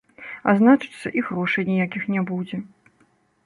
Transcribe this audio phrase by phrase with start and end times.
[0.51, 2.57] А значыцца, і грошай ніякіх не будзе.